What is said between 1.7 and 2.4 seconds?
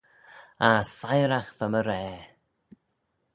my raa!